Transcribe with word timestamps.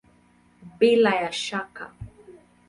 Bila 0.79 1.11
ya 1.21 1.31
shaka! 1.31 1.85